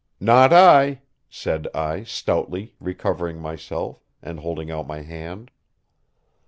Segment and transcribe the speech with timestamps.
[0.19, 5.51] "Not I," said I stoutly, recovering myself, and holding out my hand.